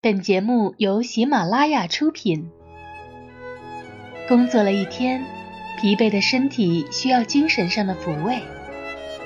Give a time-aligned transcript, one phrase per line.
[0.00, 2.48] 本节目由喜马拉雅出品。
[4.28, 5.24] 工作了一天，
[5.76, 8.38] 疲惫的身体需要精神上的抚慰。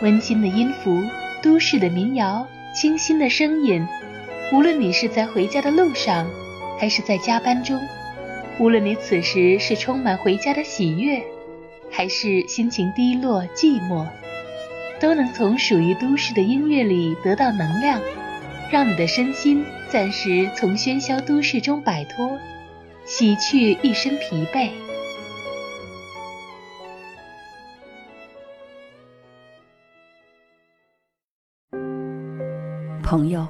[0.01, 1.05] 温馨的音符，
[1.43, 3.87] 都市的民谣，清新的声音。
[4.51, 6.27] 无论你是在回家的路上，
[6.79, 7.79] 还是在加班中；
[8.59, 11.23] 无论你此时是充满回家的喜悦，
[11.91, 14.07] 还是心情低落寂寞，
[14.99, 18.01] 都能从属于都市的音乐里得到能量。
[18.71, 19.63] 让你的身心
[19.93, 22.39] 暂时从喧嚣都市中摆脱，
[23.05, 24.71] 洗去一身疲惫。
[33.03, 33.47] 朋友，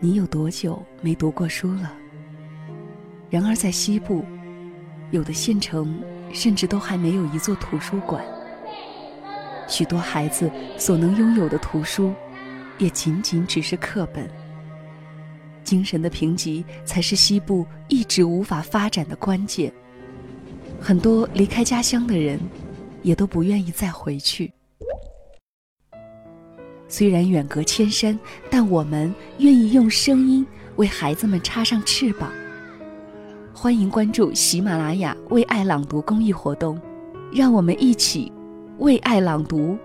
[0.00, 1.92] 你有多久没读过书了？
[3.30, 4.24] 然而在西部，
[5.12, 8.24] 有的县城甚至都还没有一座图书馆。
[9.68, 12.12] 许多孩子所能拥有的图书。
[12.76, 14.28] 也仅仅只是课本。
[15.64, 19.72] 精神的贫瘠才是西部一直无法发展的关键。
[20.80, 22.38] 很多离开家乡的人，
[23.02, 24.52] 也都不愿意再回去。
[26.86, 28.16] 虽然远隔千山，
[28.50, 32.30] 但我们愿意用声音为孩子们插上翅膀。
[33.52, 36.78] 欢迎关注喜马拉雅“为爱朗读”公益活动，
[37.32, 38.30] 让我们一起
[38.78, 39.78] 为爱朗读，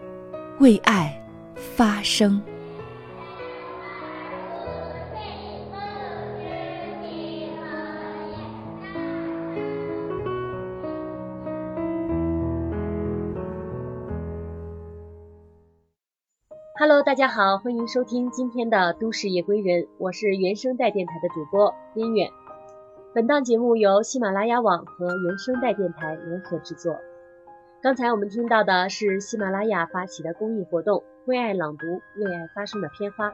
[0.60, 1.20] 为爱
[1.56, 2.42] 发声。
[16.90, 22.32] Hello，大家好，欢迎收听今天的《都市夜归人》，我是原声带电台的主播边远。
[23.14, 26.96] 本档节目由喜马拉雅网和原声带电台联合制作。
[27.84, 33.30] 刚才我们听到的是喜马拉雅发起的公益活动“为爱朗读，为爱发声”的片花。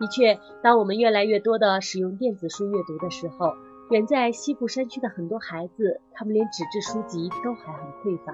[0.00, 3.52] 的确，当我们越来越多的使用电子书阅读的时候，
[3.90, 8.32] 远在西部山区的很多孩子，他们连纸质书籍都还很匮乏。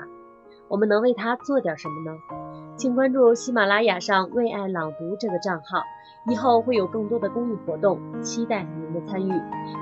[0.71, 2.17] 我们能为他做点什么呢？
[2.77, 5.83] 请关注喜马拉雅上“为爱朗读”这个账号，
[6.31, 9.33] 以后会有更多的公益活动，期待您的参与，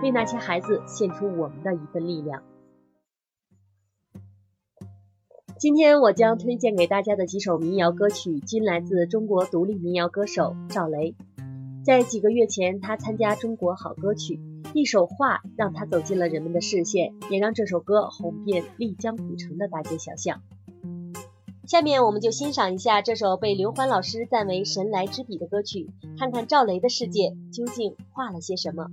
[0.03, 2.43] 为那些孩子献出我们的一份力量。
[5.59, 11.15] 今天我将推荐给大家的几首民谣歌曲，均来自中国独立民谣歌手赵雷。
[11.85, 14.41] 在几个月前，他参加《中国好歌曲》，
[14.73, 20.41] 一首画让他走进了人们的视线，也让这首歌红遍丽江古城的大街小巷。
[21.69, 28.87] 下面我们就欣赏一下这首被刘欢老师赞为神来之笔的歌曲，看看赵雷的世界究竟画了些什么。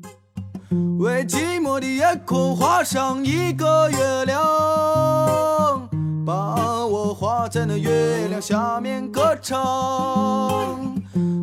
[1.00, 5.88] 为寂寞的夜空画上一个月亮，
[6.25, 10.94] 把我画在那月亮下面歌唱。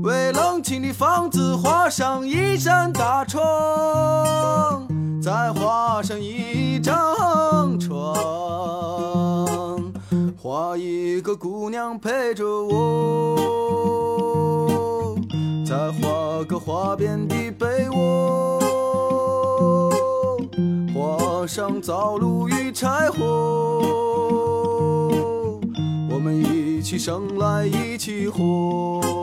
[0.03, 4.87] 为冷清的房子画上一扇大窗，
[5.23, 8.13] 再画上一张床。
[10.37, 13.37] 画一个姑娘陪着我，
[15.65, 18.59] 再画个花边的被窝，
[20.95, 23.91] 画上灶炉与柴火，
[26.11, 29.22] 我们一起生来一起活。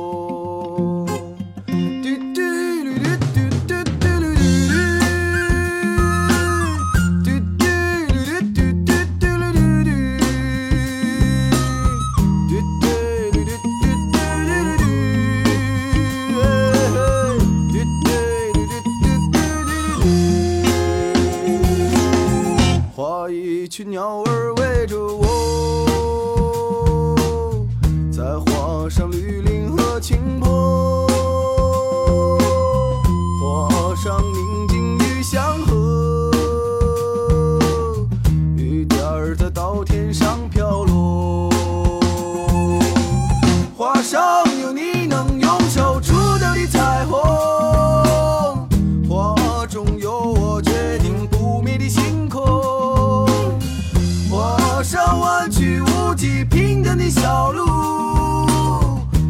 [56.98, 57.66] 的小路，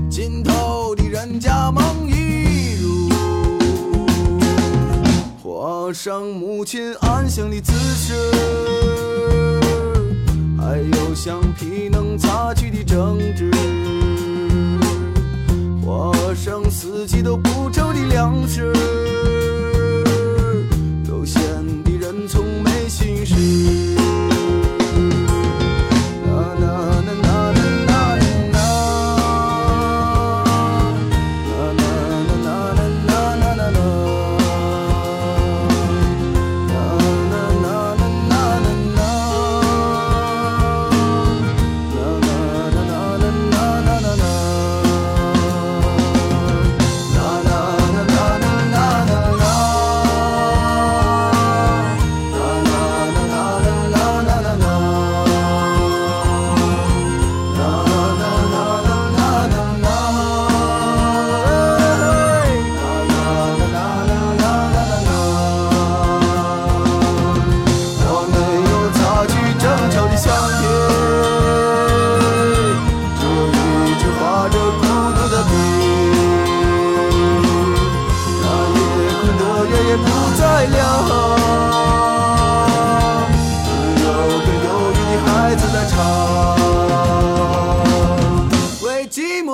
[0.09, 3.09] 尽头的人家梦一如。
[5.41, 8.13] 画上母亲安详的姿势，
[10.57, 13.51] 还有橡皮能擦去的争执。
[15.85, 18.71] 画上四季都不愁的粮食，
[21.09, 21.41] 悠闲
[21.83, 23.98] 的人从没心事。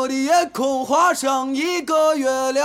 [0.07, 2.63] 的夜空画上一个月亮。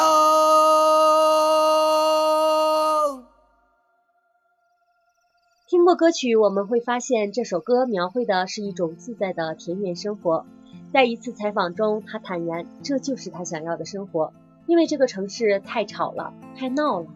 [5.69, 10.45] 听过歌曲，我们会发现这首歌描绘的是一种自在的田园生活。
[10.93, 14.33] 在一次采访中，他坦言这就是他想要的生活，
[14.67, 17.07] 因为这个城市太吵了，太闹了。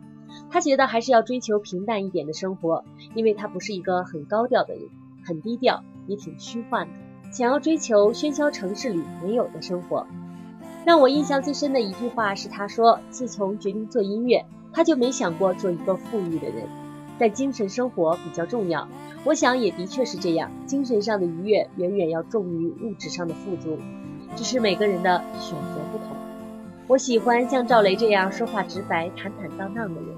[0.50, 2.84] 他觉得还是要追求平淡一点的生活，
[3.14, 4.82] 因为他不是一个很高调的人，
[5.24, 6.92] 很低调，也挺虚幻的，
[7.34, 10.06] 想要追求喧嚣城市里没有的生活。
[10.84, 16.68] 让我印象最深的一句话是他说：“自从决定做音乐，他就没想过做一个富裕的人。”
[17.18, 18.86] 但精神生活比较重要，
[19.24, 20.48] 我想也的确是这样。
[20.64, 23.78] 精神上的愉悦远远要重于物质上的富足，
[24.36, 26.16] 只是每个人的选择不同。
[26.86, 30.10] 我喜欢像赵雷这样说话直白、坦坦荡荡的人。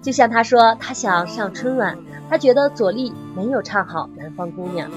[0.00, 1.98] 就像他说，他想上春晚，
[2.30, 4.88] 他觉得左立没有唱好《南方姑娘》。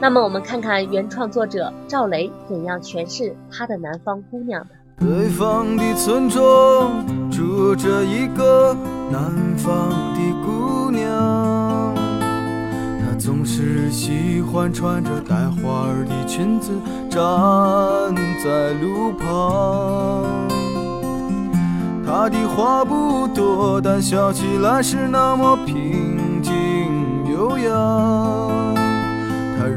[0.00, 4.70] 那么，我们看看原创作者赵雷怎样诠释他的《南方姑娘》的。
[5.00, 8.72] 北方的村庄住着一个
[9.10, 9.20] 南
[9.56, 11.94] 方的姑娘，
[13.00, 16.70] 她总是喜欢穿着带花儿的裙子
[17.10, 17.20] 站
[18.42, 20.24] 在路旁。
[22.06, 26.52] 她的话不多，但笑起来是那么平静
[27.32, 28.57] 悠扬。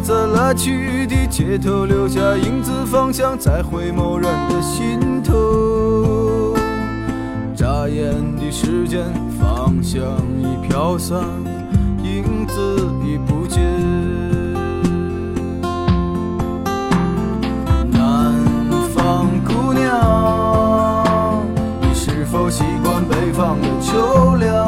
[0.00, 6.54] 在来去的街头留下影子，方向在回眸人的心头。
[7.54, 9.04] 眨眼的时间，
[9.40, 10.00] 方向
[10.38, 11.18] 已飘散，
[12.02, 13.60] 影子已不见。
[17.90, 18.34] 南
[18.94, 21.42] 方姑娘，
[21.80, 24.67] 你是否习惯北方的秋凉？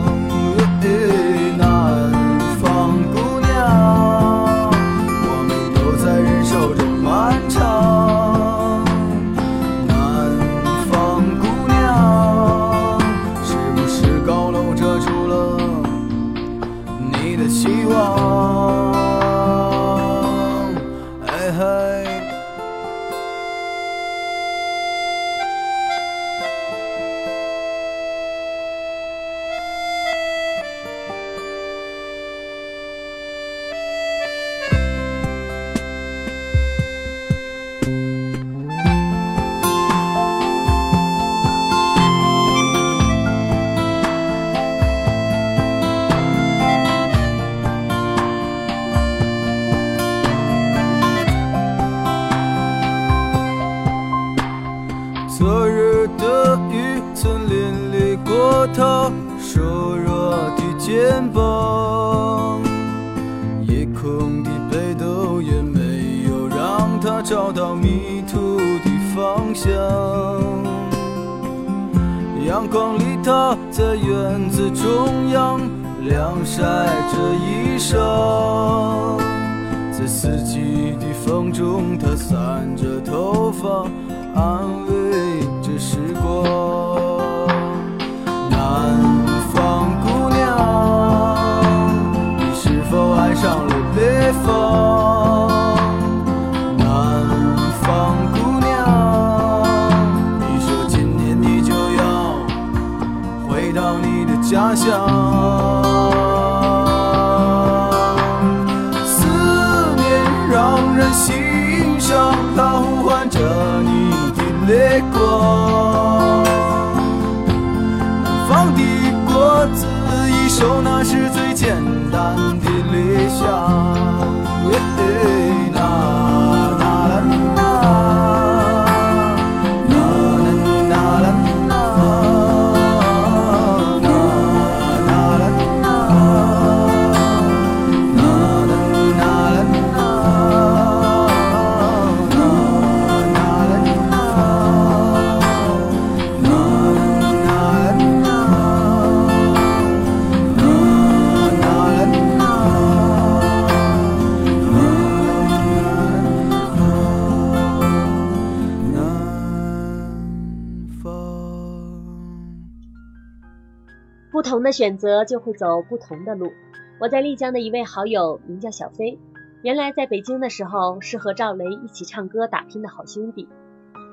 [164.71, 166.53] 的选择就会走不同的路。
[167.01, 169.19] 我在丽江的一位好友名叫小飞，
[169.63, 173.49] 原来在北京的时候是和赵雷一起唱歌打拼的好兄弟，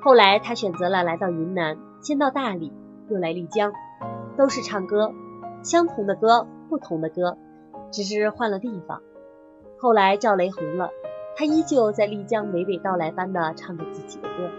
[0.02, 2.72] 后来他选择了来到云南，先到大理，
[3.08, 3.72] 又来丽江，
[4.36, 5.12] 都是唱歌，
[5.62, 7.38] 相同的歌，不同的歌，
[7.92, 9.00] 只是换了地方。
[9.78, 10.90] 后来赵雷红了，
[11.36, 14.50] 他依旧在丽江娓娓道来般的唱着自己的歌。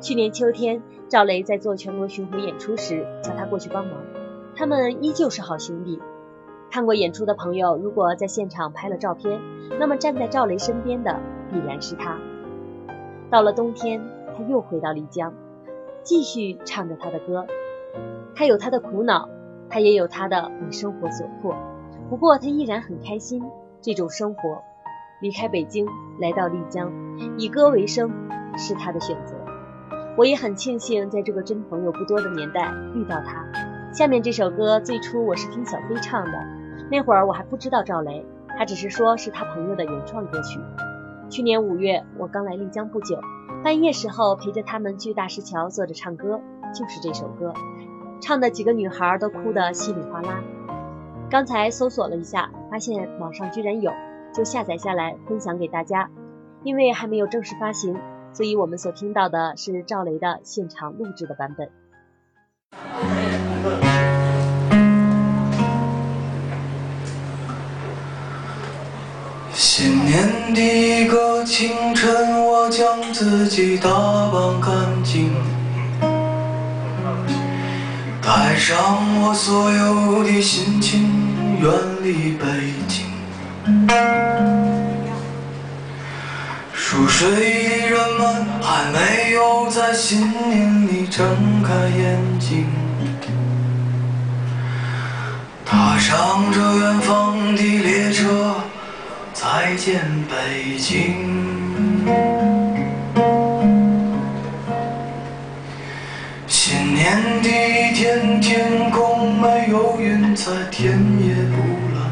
[0.00, 3.96] 去年秋天，赵雷在做全国巡回演出时，叫他过去帮忙，
[4.56, 6.00] 他们依旧是好兄弟。
[6.70, 9.40] 看过演出的朋友，如果在现场拍了照片，
[9.78, 11.20] 那么站在赵雷身边的
[11.50, 12.18] 必然是他。
[13.30, 14.00] 到了冬天，
[14.36, 15.34] 他又回到丽江，
[16.02, 17.46] 继续唱着他的歌。
[18.34, 19.28] 他有他的苦恼，
[19.68, 21.54] 他也有他的为生活所迫。
[22.10, 23.42] 不过他依然很开心
[23.80, 24.62] 这种生活。
[25.20, 25.86] 离开北京，
[26.20, 26.92] 来到丽江，
[27.38, 28.10] 以歌为生，
[28.56, 29.34] 是他的选择。
[30.16, 33.73] 我也很庆幸在这个真朋友不多的年代遇到他。
[33.94, 36.44] 下面这首歌最初我是听小飞唱的，
[36.90, 40.58] 那会儿我还不知道赵雷，他只是说是他朋友的原创歌曲。
[41.30, 43.20] 去年五月我刚来丽江不久，
[43.62, 46.40] 半夜时候陪着他们去大石桥坐着唱歌，
[46.74, 47.54] 就是这首歌，
[48.20, 50.42] 唱的几个女孩都哭得稀里哗啦。
[51.30, 53.92] 刚才搜索了一下，发现网上居然有，
[54.34, 56.10] 就下载下来分享给大家。
[56.64, 57.96] 因为还没有正式发行。
[58.32, 61.70] 所以我们所听到的是赵雷的现场录制的版本。
[70.14, 75.32] 年第一个清晨，我将自己打扮干净，
[78.22, 78.78] 带上
[79.20, 81.10] 我所有的心情，
[81.60, 82.46] 远离北
[82.86, 83.06] 京。
[86.72, 91.26] 熟睡的人们还没有在新年里睁
[91.64, 92.68] 开眼睛，
[95.66, 98.54] 踏上这远方的列车，
[99.44, 102.06] 再见北京。
[106.46, 111.58] 新年第一天，天空没有云彩，天也不
[111.94, 112.10] 蓝。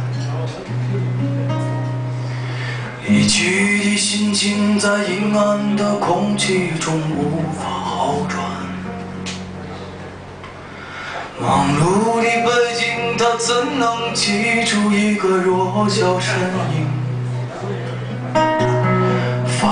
[3.07, 8.45] 离去的心情在阴暗的空气中无法好转。
[11.41, 16.39] 忙碌的北京，它怎能记住一个弱小身
[16.77, 16.92] 影？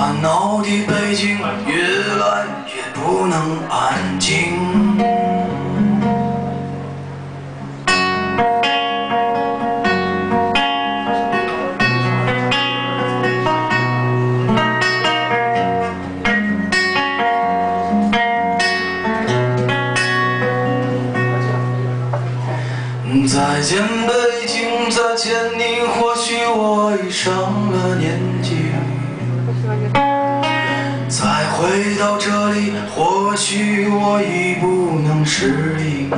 [0.01, 1.83] 烦恼的北京，越
[2.15, 4.97] 来越不能安静。
[23.27, 23.77] 再见
[24.07, 24.11] 北
[24.47, 27.31] 京，再见你，或许我已上
[27.71, 28.40] 了年纪
[31.61, 36.09] 回到这里，或许我已不能适应。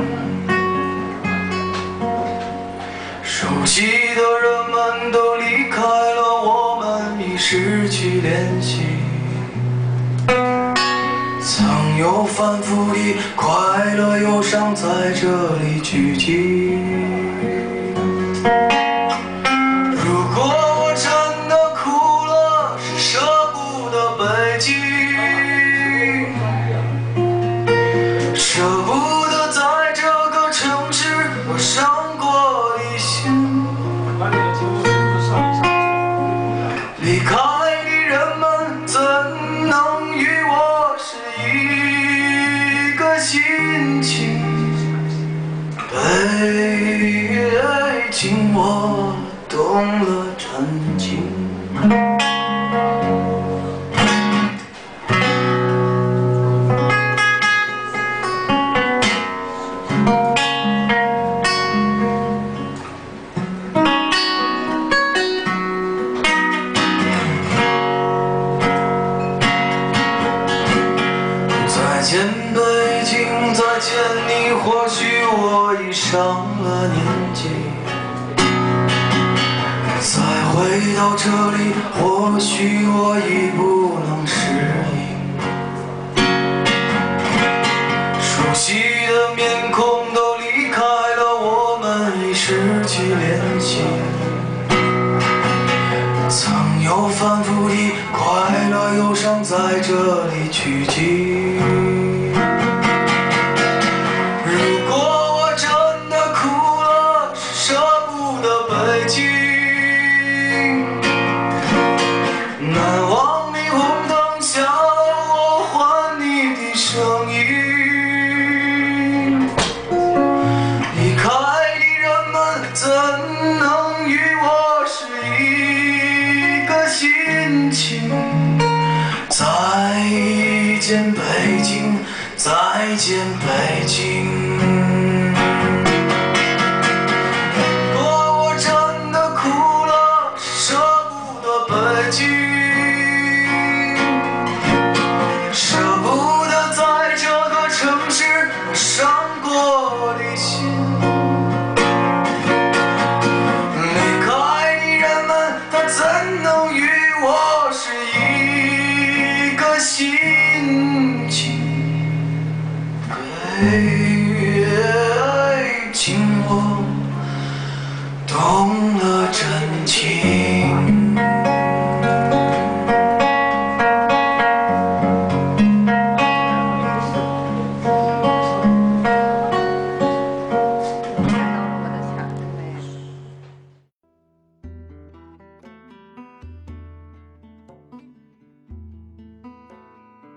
[3.22, 3.82] 熟悉
[4.16, 8.84] 的人们都离开了，我们已失去联系。
[11.42, 16.78] 曾有反复的快乐忧伤在这里聚集。
[48.56, 49.16] 我
[49.50, 50.13] 懂了。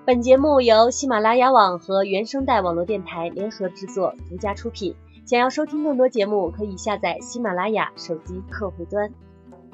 [0.06, 4.94] 本节目由喜马拉雅网和原声带网络电台联合制作，独家出品。
[5.24, 9.12] 想要收听更多节目，可以下载喜马拉雅手机客户端。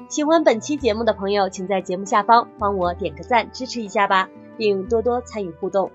[0.09, 5.91] 喜欢本期节目的朋友，请在节目下方帮我点个赞，支持一下吧，并多多参与互动。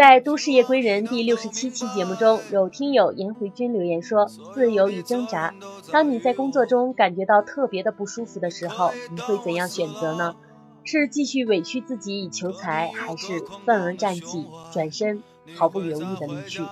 [0.00, 5.54] 在《都市夜归人》第六十七期节目中，有听友颜回君留言说：“自由与挣扎。
[5.92, 10.36] 当你在工作中感觉到特别的不舒服的时候，你会怎样选择呢？
[10.84, 15.22] 是继续委屈自己以求财，还是愤而站起，转身
[15.54, 16.62] 毫不犹豫的离去？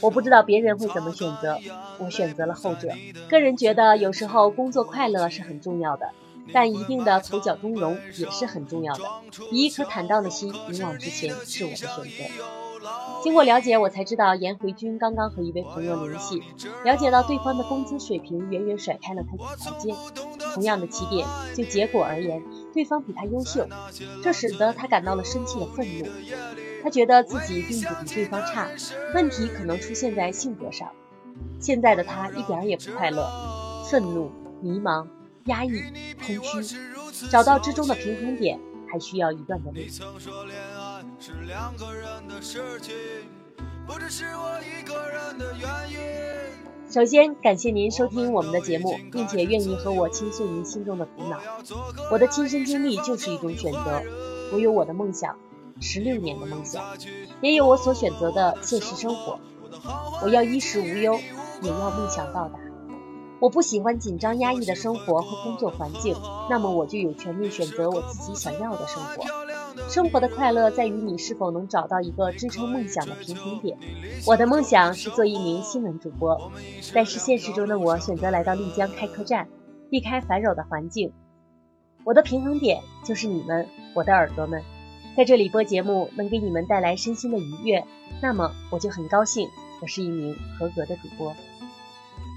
[0.00, 1.58] 我不知道别人会怎么选择，
[1.98, 2.90] 我选择了后者。
[3.28, 6.10] 个人觉得，有时候工作快乐是很重要的。”
[6.52, 9.04] 但一定的口角中容也是很重要的。
[9.50, 12.04] 以一颗坦荡的心勇往直前是我的选择。
[13.22, 16.42] 经过了解，我才知道颜回君刚刚和一位朋友联系，
[16.84, 19.94] 了解到对方的工资水平远远甩开了他几台阶。
[20.52, 21.26] 同样的起点，
[21.56, 22.42] 就结果而言，
[22.74, 23.66] 对方比他优秀，
[24.22, 26.06] 这使得他感到了生气的愤怒。
[26.82, 28.68] 他觉得自己并不比对方差，
[29.14, 30.90] 问题可能出现在性格上。
[31.58, 33.26] 现在的他一点也不快乐，
[33.90, 34.30] 愤怒、
[34.60, 35.06] 迷茫。
[35.46, 35.82] 压抑、
[36.42, 36.76] 空虚，
[37.30, 38.58] 找到之中的平衡点，
[38.90, 39.78] 还需要一段的路。
[46.90, 51.38] 首先，感谢您收听我们的节目，并且愿意和我倾诉您心中的苦恼。
[52.10, 54.02] 我的亲身经历就是一种选择。
[54.52, 55.36] 我有我的梦想，
[55.80, 56.82] 十六年的梦想，
[57.42, 59.38] 也有我所选择的现实生活。
[60.22, 61.18] 我要衣食无忧，
[61.60, 62.58] 也要梦想到达。
[63.40, 66.16] 我不喜欢紧张压抑的生活和工作环境，
[66.48, 69.24] 那么我就有权利选择我自己想要的生活。
[69.88, 73.76] 生活的快乐在于你是否能找到一个支撑梦想的平衡点。
[74.26, 76.50] 我的梦想是做一名新闻主播，
[76.94, 79.48] 但是现实中的我选择来到丽江开客栈，
[79.90, 81.12] 避开烦扰的环境。
[82.04, 84.62] 我的平衡点就是你们，我的耳朵们，
[85.16, 87.84] 在这里播节目能给你们带来身心的愉悦，
[88.22, 89.48] 那么我就很高兴，
[89.82, 91.34] 我是一名合格的主播。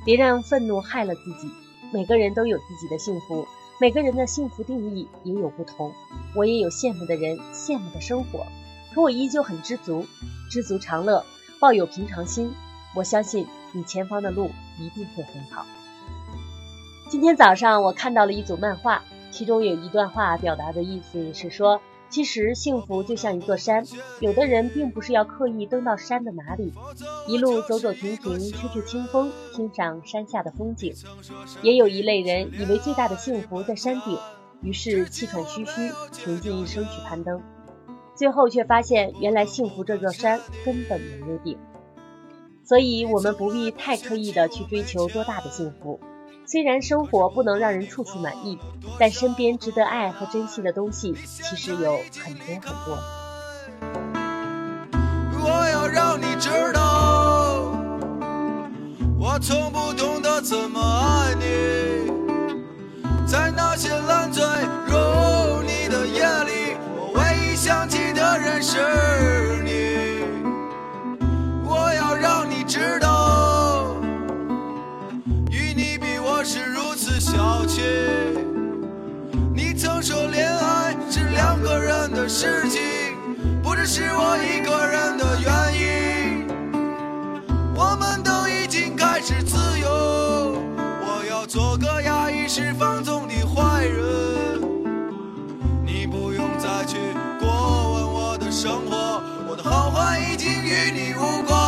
[0.08, 1.52] 别让愤怒害了自己。
[1.92, 3.46] 每个人都有自己的幸福，
[3.78, 5.92] 每个人的幸福定义也有不同。
[6.34, 8.46] 我也有羡慕的人，羡慕的生活，
[8.96, 10.06] 可我依旧很知足，
[10.50, 11.26] 知足常乐，
[11.60, 12.54] 抱有平常心。
[12.96, 15.66] 我相信你前方的路一定会很好。
[17.10, 21.82] 今天早上我看到了一组漫画，其中有一段话表达的意思是说。
[22.10, 23.86] 其实幸福就像一座山，
[24.22, 26.74] 有的人并不是要刻意登到山的哪里，
[27.28, 30.94] 一路走走停停，吹吹清风，欣赏山下的风景；
[31.62, 34.18] 也有一类人以为最大的幸福在山顶，
[34.62, 37.42] 于是气喘吁吁，穷尽一生去攀登，
[38.16, 41.58] 最后却发现原来幸福这座山根本没有顶。
[42.64, 46.00] 所以，我们不必太刻意的去追求多大的幸福。
[46.50, 48.58] 虽然生活不能让人处处满意，
[48.98, 52.98] 但身边值得爱和珍惜的东西其实有很多很多。
[55.44, 57.70] 我要让你知道，
[59.20, 61.44] 我从不懂得怎么爱你，
[63.28, 64.42] 在那些烂醉
[64.86, 68.78] 如泥的夜里，我唯一想起的人是
[82.30, 82.82] 事情，
[83.64, 86.46] 不只是我一个人的原因。
[87.74, 90.62] 我们都已经开始自由，
[91.02, 94.62] 我要做个压抑是放纵的坏人。
[95.86, 96.98] 你不用再去
[97.40, 97.48] 过
[97.94, 101.67] 问我的生活，我的好坏已经与你无关。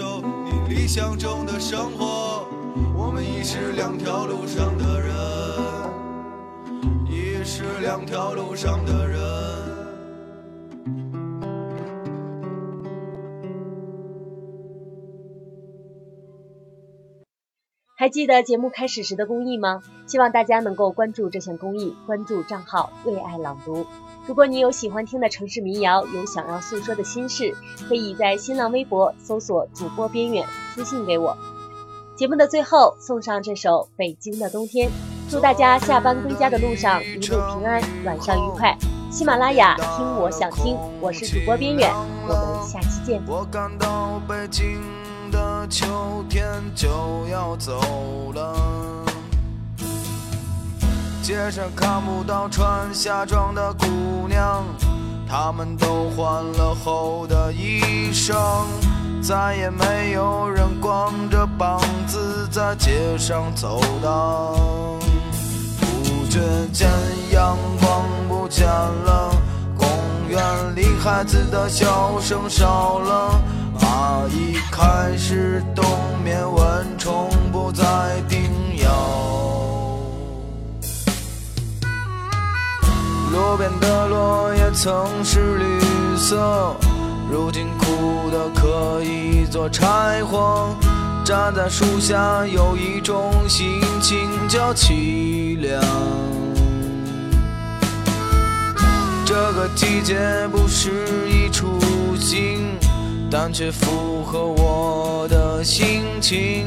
[0.00, 2.46] 你理想中的生活，
[2.94, 5.12] 我们已是两条路上的人，
[7.10, 9.07] 已是两条路上的人。
[18.00, 19.82] 还记得节目开始时的公益吗？
[20.06, 23.84] 希望大家能够关注这项公益，关注账号“为爱朗读”。
[24.24, 27.56] 如果你有喜欢听的城市民谣，有想要诉说的心事，
[27.88, 31.36] 可以在新浪微博搜索“主播边远”私信给我。
[32.14, 34.88] 节目的最后，送上这首《北京的冬天》，
[35.28, 38.78] 祝大家下班归家的路上一路平安，晚上愉快。
[39.10, 43.20] 喜马拉雅听我想听，我是主播边远，我们下期见。
[43.26, 44.80] 我感到北京
[45.30, 46.88] 的秋天就
[47.30, 47.80] 要走
[48.34, 48.54] 了，
[51.22, 53.86] 街上看不到穿夏装的姑
[54.28, 54.64] 娘，
[55.28, 58.64] 她们都换了厚的衣裳，
[59.22, 64.54] 再也没有人光着膀子在街上走荡。
[65.80, 66.40] 不觉
[66.72, 66.88] 间
[67.30, 69.30] 阳光不见了，
[69.76, 69.88] 公
[70.28, 70.40] 园
[70.74, 73.40] 里孩子的笑声少了，
[74.08, 75.84] 蚂蚁开始冬
[76.24, 77.84] 眠，蚊虫不再
[78.26, 78.40] 叮
[78.82, 78.88] 咬。
[83.30, 86.74] 路边的落叶曾是绿色，
[87.30, 90.74] 如今枯的可以做柴火。
[91.22, 95.84] 站在树下，有一种心情叫凄凉。
[99.26, 101.78] 这个季节不适宜出
[102.18, 102.67] 行，
[103.30, 106.66] 但却符合我的心情。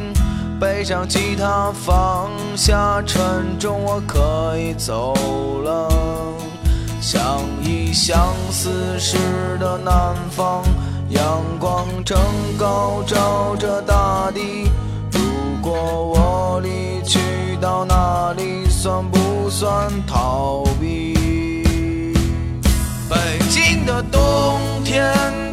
[0.59, 5.15] 背上吉他，放下沉重，我可以走
[5.63, 5.89] 了。
[7.01, 9.17] 相依相思时
[9.59, 10.63] 的南方，
[11.09, 12.19] 阳光正
[12.59, 14.69] 高照着大地。
[15.11, 15.19] 如
[15.63, 17.19] 果我离去
[17.59, 21.15] 到哪里，算不算逃避？
[23.09, 25.11] 北京的冬天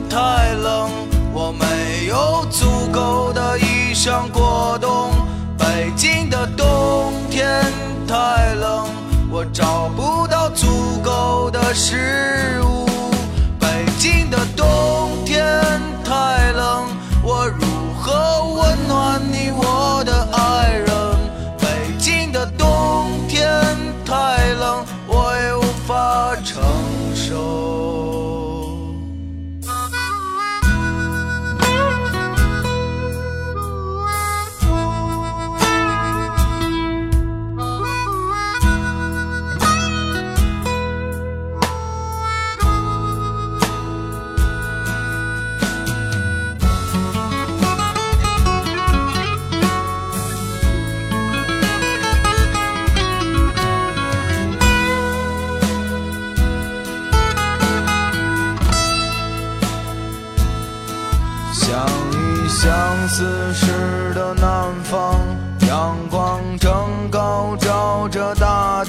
[0.08, 0.90] 太冷，
[1.32, 5.10] 我没有足够的衣裳过冬。
[5.58, 7.62] 北京的冬天
[8.06, 8.86] 太冷，
[9.30, 10.66] 我找不到足
[11.02, 12.86] 够的食物。
[13.60, 13.68] 北
[13.98, 15.44] 京的冬天
[16.04, 16.86] 太冷，
[17.22, 17.67] 我如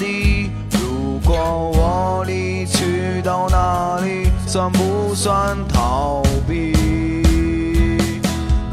[0.00, 6.72] 你，如果我离去到哪里，算不算逃避？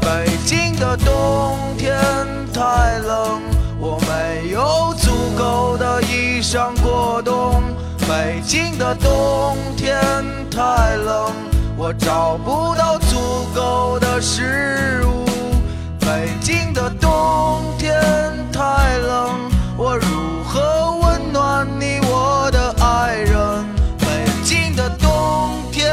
[0.00, 1.94] 北京的冬天
[2.54, 3.42] 太冷，
[3.78, 7.62] 我没有足够的衣裳过冬。
[8.08, 10.00] 北京的冬天
[10.50, 11.30] 太冷，
[11.76, 13.16] 我找不到足
[13.54, 15.26] 够的食物。
[16.00, 18.00] 北京的冬天
[18.50, 21.07] 太冷，我如何温？
[21.78, 23.64] 你我的爱人。
[23.98, 24.06] 北
[24.44, 25.92] 京的冬天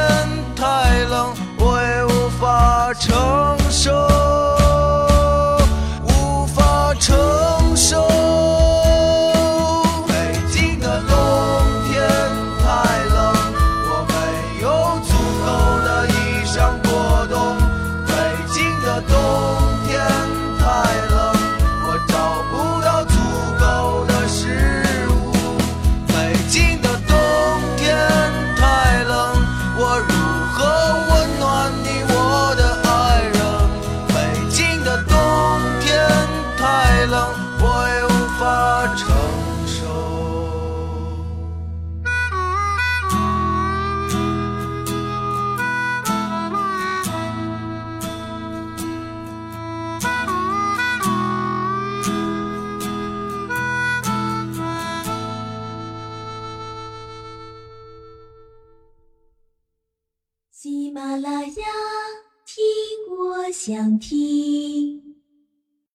[0.55, 4.54] 太冷我也无法承受。